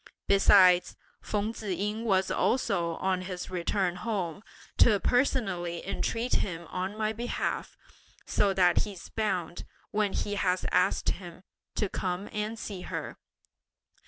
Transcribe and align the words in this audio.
Besides, 0.25 0.95
Feng 1.21 1.53
Tzu 1.53 1.67
ying 1.69 2.05
was 2.05 2.31
also 2.31 2.95
on 2.95 3.21
his 3.21 3.51
return 3.51 3.97
home, 3.97 4.41
to 4.79 4.99
personally 4.99 5.87
entreat 5.87 6.37
him 6.37 6.65
on 6.71 6.97
my 6.97 7.13
behalf, 7.13 7.77
so 8.25 8.51
that 8.51 8.79
he's 8.79 9.09
bound, 9.09 9.63
when 9.91 10.13
he 10.13 10.33
has 10.33 10.65
asked 10.71 11.09
him, 11.09 11.43
to 11.75 11.87
come 11.87 12.27
and 12.33 12.57
see 12.57 12.81
her. 12.81 13.19